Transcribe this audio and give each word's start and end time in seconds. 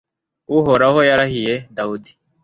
uhoraho 0.57 0.99
yarahiye 1.09 1.55
dawudi 1.75 2.11